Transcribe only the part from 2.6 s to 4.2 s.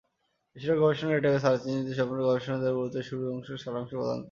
দেওয়ার পরিবর্তে শুরু সারাংশ প্রদান করে থাকে।